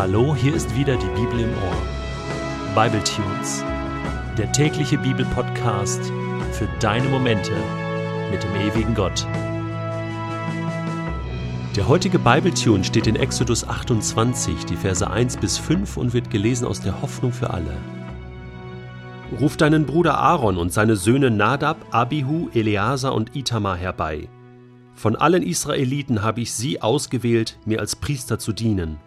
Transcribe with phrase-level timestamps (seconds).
[0.00, 2.74] Hallo, hier ist wieder die Bibel im Ohr.
[2.74, 3.62] Bible Tunes,
[4.38, 6.00] der tägliche Bibelpodcast
[6.52, 7.52] für deine Momente
[8.30, 9.26] mit dem ewigen Gott.
[11.76, 16.30] Der heutige Bible Tune steht in Exodus 28, die Verse 1 bis 5 und wird
[16.30, 17.76] gelesen aus der Hoffnung für alle.
[19.38, 24.30] Ruf deinen Bruder Aaron und seine Söhne Nadab, Abihu, Eleazar und Itamar herbei.
[24.94, 28.98] Von allen Israeliten habe ich sie ausgewählt, mir als Priester zu dienen.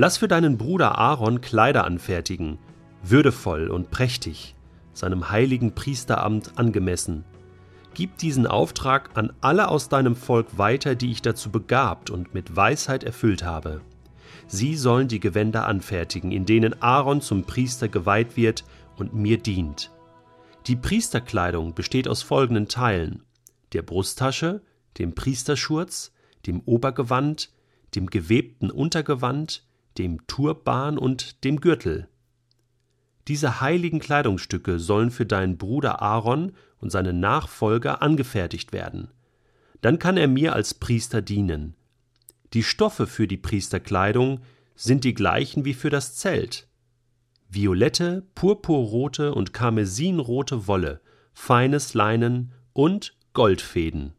[0.00, 2.60] Lass für deinen Bruder Aaron Kleider anfertigen,
[3.02, 4.54] würdevoll und prächtig,
[4.92, 7.24] seinem heiligen Priesteramt angemessen.
[7.94, 12.54] Gib diesen Auftrag an alle aus deinem Volk weiter, die ich dazu begabt und mit
[12.54, 13.80] Weisheit erfüllt habe.
[14.46, 18.62] Sie sollen die Gewänder anfertigen, in denen Aaron zum Priester geweiht wird
[18.98, 19.90] und mir dient.
[20.68, 23.24] Die Priesterkleidung besteht aus folgenden Teilen:
[23.72, 24.62] der Brusttasche,
[24.96, 26.12] dem Priesterschurz,
[26.46, 27.50] dem Obergewand,
[27.96, 29.64] dem gewebten Untergewand,
[29.98, 32.08] dem Turban und dem Gürtel.
[33.26, 39.10] Diese heiligen Kleidungsstücke sollen für deinen Bruder Aaron und seine Nachfolger angefertigt werden.
[39.80, 41.74] Dann kann er mir als Priester dienen.
[42.54, 44.40] Die Stoffe für die Priesterkleidung
[44.74, 46.68] sind die gleichen wie für das Zelt,
[47.48, 51.00] violette, purpurrote und karmesinrote Wolle,
[51.32, 54.14] feines Leinen und Goldfäden.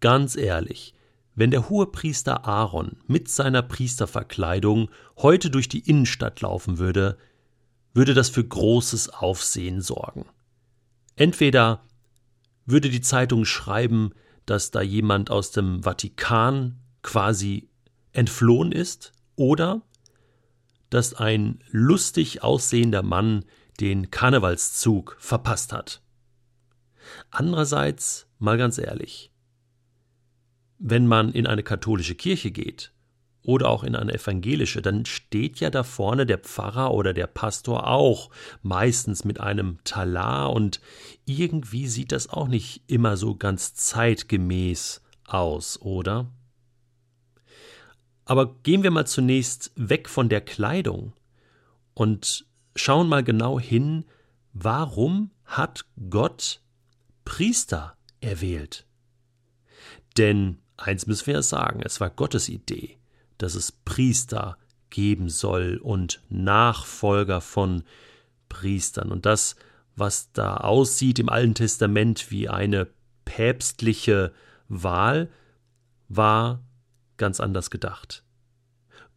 [0.00, 0.93] Ganz ehrlich,
[1.34, 7.18] wenn der Hohepriester Aaron mit seiner Priesterverkleidung heute durch die Innenstadt laufen würde,
[7.92, 10.26] würde das für großes Aufsehen sorgen.
[11.16, 11.82] Entweder
[12.66, 14.12] würde die Zeitung schreiben,
[14.46, 17.68] dass da jemand aus dem Vatikan quasi
[18.12, 19.82] entflohen ist, oder
[20.90, 23.44] dass ein lustig aussehender Mann
[23.80, 26.02] den Karnevalszug verpasst hat.
[27.30, 29.32] Andererseits, mal ganz ehrlich,
[30.78, 32.92] wenn man in eine katholische Kirche geht
[33.42, 37.86] oder auch in eine evangelische, dann steht ja da vorne der Pfarrer oder der Pastor
[37.86, 38.30] auch,
[38.62, 40.80] meistens mit einem Talar und
[41.26, 46.30] irgendwie sieht das auch nicht immer so ganz zeitgemäß aus, oder?
[48.24, 51.12] Aber gehen wir mal zunächst weg von der Kleidung
[51.92, 54.06] und schauen mal genau hin,
[54.54, 56.62] warum hat Gott
[57.26, 58.86] Priester erwählt?
[60.16, 62.98] Denn eins müssen wir sagen, es war Gottes Idee,
[63.38, 64.58] dass es Priester
[64.90, 67.82] geben soll und Nachfolger von
[68.48, 69.10] Priestern.
[69.10, 69.56] Und das,
[69.96, 72.88] was da aussieht im Alten Testament wie eine
[73.24, 74.32] päpstliche
[74.68, 75.30] Wahl,
[76.08, 76.62] war
[77.16, 78.22] ganz anders gedacht.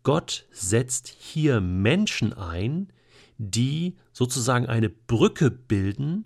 [0.04, 2.92] Gott setzt hier Menschen ein,
[3.38, 6.26] die sozusagen eine Brücke bilden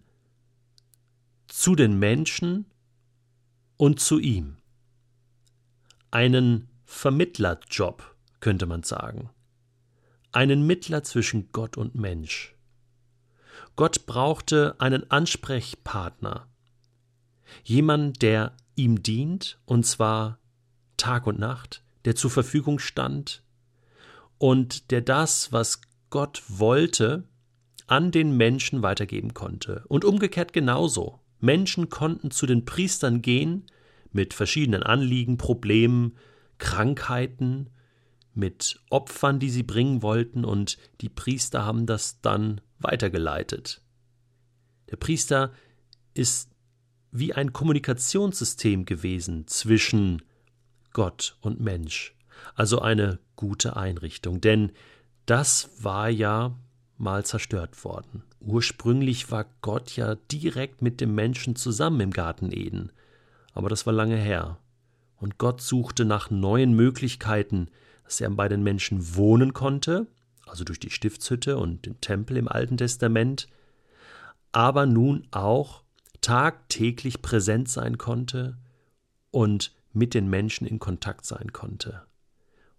[1.48, 2.66] zu den Menschen
[3.78, 4.61] und zu ihm.
[6.12, 9.30] Einen Vermittlerjob, könnte man sagen.
[10.34, 12.54] Einen Mittler zwischen Gott und Mensch.
[13.78, 16.48] Gott brauchte einen Ansprechpartner,
[17.64, 20.40] jemand, der ihm dient, und zwar
[20.98, 23.42] Tag und Nacht, der zur Verfügung stand
[24.38, 25.80] und der das, was
[26.10, 27.24] Gott wollte,
[27.88, 29.84] an den Menschen weitergeben konnte.
[29.88, 31.22] Und umgekehrt genauso.
[31.40, 33.66] Menschen konnten zu den Priestern gehen
[34.12, 36.18] mit verschiedenen Anliegen, Problemen,
[36.58, 37.70] Krankheiten,
[38.34, 43.82] mit Opfern, die sie bringen wollten, und die Priester haben das dann weitergeleitet.
[44.90, 45.52] Der Priester
[46.14, 46.50] ist
[47.12, 50.22] wie ein Kommunikationssystem gewesen zwischen
[50.94, 52.16] Gott und Mensch.
[52.56, 54.72] Also eine gute Einrichtung, denn
[55.26, 56.58] das war ja
[56.98, 58.24] mal zerstört worden.
[58.40, 62.92] Ursprünglich war Gott ja direkt mit dem Menschen zusammen im Garten Eden,
[63.54, 64.58] aber das war lange her.
[65.18, 67.68] Und Gott suchte nach neuen Möglichkeiten,
[68.04, 70.08] dass er bei den Menschen wohnen konnte,
[70.46, 73.48] also durch die Stiftshütte und den Tempel im Alten Testament,
[74.52, 75.84] aber nun auch
[76.22, 78.58] tagtäglich präsent sein konnte
[79.32, 82.02] und mit den Menschen in Kontakt sein konnte.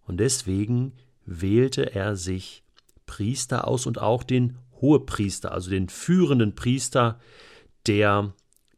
[0.07, 0.93] Und deswegen
[1.25, 2.63] wählte er sich
[3.07, 7.21] Priester aus und auch den Hohepriester, also den führenden Priester,
[7.87, 8.35] der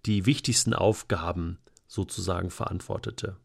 [0.07, 1.59] die wichtigsten Aufgaben
[1.95, 3.37] sozusagen verantwortete.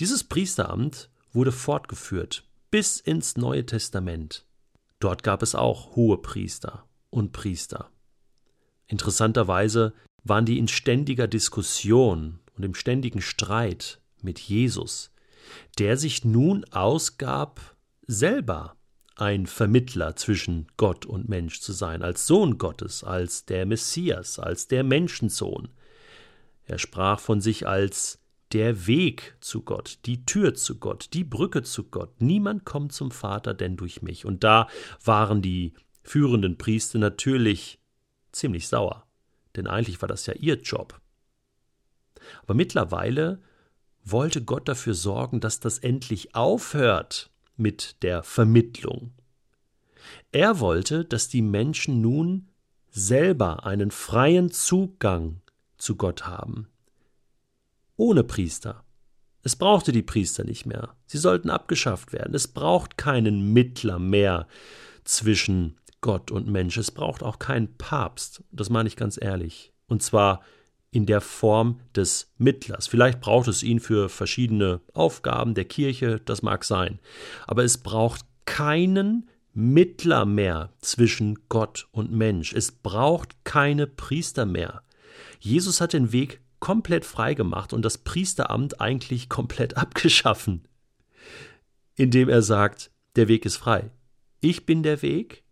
[0.00, 4.46] Dieses Priesteramt wurde fortgeführt bis ins Neue Testament.
[5.00, 7.90] Dort gab es auch Hohepriester und Priester.
[8.86, 9.92] Interessanterweise
[10.22, 15.10] waren die in ständiger Diskussion und im ständigen Streit mit Jesus,
[15.78, 17.76] der sich nun ausgab,
[18.06, 18.76] selber
[19.16, 24.66] ein Vermittler zwischen Gott und Mensch zu sein, als Sohn Gottes, als der Messias, als
[24.66, 25.68] der Menschensohn.
[26.66, 28.20] Er sprach von sich als
[28.52, 32.20] der Weg zu Gott, die Tür zu Gott, die Brücke zu Gott.
[32.20, 34.24] Niemand kommt zum Vater denn durch mich.
[34.24, 34.68] Und da
[35.02, 37.80] waren die führenden Priester natürlich
[38.32, 39.06] ziemlich sauer,
[39.56, 41.00] denn eigentlich war das ja ihr Job.
[42.42, 43.40] Aber mittlerweile
[44.04, 49.12] wollte Gott dafür sorgen, dass das endlich aufhört mit der Vermittlung.
[50.32, 52.48] Er wollte, dass die Menschen nun
[52.90, 55.40] selber einen freien Zugang
[55.84, 56.68] zu Gott haben.
[57.96, 58.84] Ohne Priester.
[59.42, 60.96] Es brauchte die Priester nicht mehr.
[61.06, 62.34] Sie sollten abgeschafft werden.
[62.34, 64.48] Es braucht keinen Mittler mehr
[65.04, 66.76] zwischen Gott und Mensch.
[66.78, 68.42] Es braucht auch keinen Papst.
[68.50, 69.72] Das meine ich ganz ehrlich.
[69.86, 70.40] Und zwar
[70.90, 72.86] in der Form des Mittlers.
[72.86, 77.00] Vielleicht braucht es ihn für verschiedene Aufgaben der Kirche, das mag sein.
[77.46, 82.52] Aber es braucht keinen Mittler mehr zwischen Gott und Mensch.
[82.52, 84.82] Es braucht keine Priester mehr.
[85.40, 90.66] Jesus hat den Weg komplett frei gemacht und das Priesteramt eigentlich komplett abgeschaffen,
[91.94, 93.90] indem er sagt, der Weg ist frei.
[94.40, 95.44] Ich bin der Weg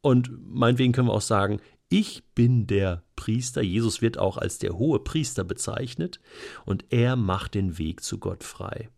[0.00, 3.62] und meinetwegen können wir auch sagen, ich bin der Priester.
[3.62, 6.20] Jesus wird auch als der hohe Priester bezeichnet
[6.64, 8.88] und er macht den Weg zu Gott frei.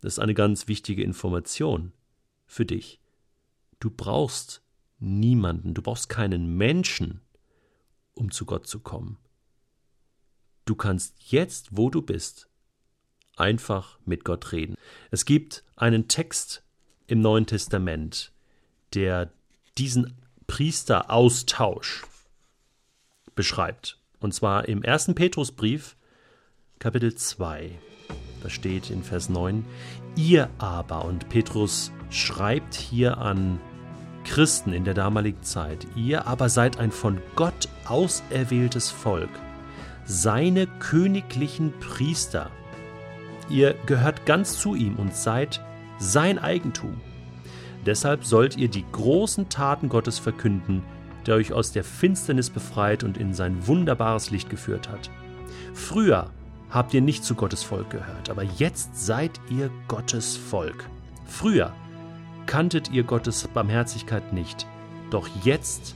[0.00, 1.92] Das ist eine ganz wichtige Information
[2.46, 3.00] für dich.
[3.80, 4.62] Du brauchst
[4.98, 7.20] niemanden, du brauchst keinen Menschen,
[8.14, 9.18] um zu Gott zu kommen.
[10.64, 12.48] Du kannst jetzt, wo du bist,
[13.36, 14.76] einfach mit Gott reden.
[15.10, 16.62] Es gibt einen Text
[17.06, 18.32] im Neuen Testament,
[18.94, 19.32] der
[19.78, 20.16] diesen
[20.46, 22.04] Priesteraustausch
[23.34, 23.98] beschreibt.
[24.20, 25.96] Und zwar im ersten Petrusbrief,
[26.78, 27.78] Kapitel 2.
[28.42, 29.64] Da steht in Vers 9,
[30.16, 33.60] ihr aber, und Petrus schreibt hier an
[34.24, 39.30] Christen in der damaligen Zeit, ihr aber seid ein von Gott auserwähltes Volk,
[40.04, 42.50] seine königlichen Priester.
[43.48, 45.60] Ihr gehört ganz zu ihm und seid
[45.98, 47.00] sein Eigentum.
[47.84, 50.82] Deshalb sollt ihr die großen Taten Gottes verkünden,
[51.26, 55.10] der euch aus der Finsternis befreit und in sein wunderbares Licht geführt hat.
[55.74, 56.30] Früher
[56.70, 60.88] habt ihr nicht zu Gottes Volk gehört, aber jetzt seid ihr Gottes Volk.
[61.26, 61.72] Früher
[62.46, 64.66] kanntet ihr Gottes Barmherzigkeit nicht,
[65.10, 65.94] doch jetzt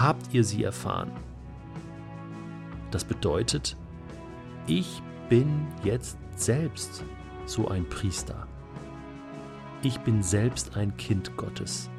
[0.00, 1.12] habt ihr sie erfahren.
[2.90, 3.76] Das bedeutet,
[4.66, 7.04] ich bin jetzt selbst
[7.46, 8.46] so ein Priester
[9.84, 11.90] ich bin selbst ein Kind Gottes.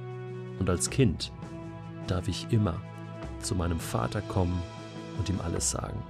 [0.60, 1.31] Und als Kind
[2.07, 2.81] darf ich immer
[3.40, 4.62] zu meinem Vater kommen
[5.18, 6.01] und ihm alles sagen.